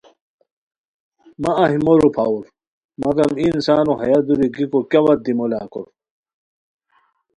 مہ 1.41 1.51
اہی 1.63 1.77
مو 1.85 1.93
روپھاؤر 2.01 2.45
مگم 3.03 3.31
ای 3.39 3.45
انسانو 3.51 3.93
ہیہ 4.01 4.19
دوری 4.25 4.47
گیکو 4.55 4.79
کیاوت 4.89 5.19
دی 5.25 5.33
مولاکور 5.37 5.87